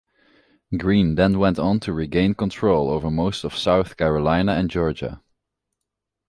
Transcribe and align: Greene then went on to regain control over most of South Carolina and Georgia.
Greene 0.75 1.13
then 1.13 1.37
went 1.37 1.59
on 1.59 1.79
to 1.81 1.93
regain 1.93 2.33
control 2.33 2.89
over 2.89 3.11
most 3.11 3.43
of 3.43 3.55
South 3.55 3.97
Carolina 3.97 4.53
and 4.53 4.67
Georgia. 4.67 5.21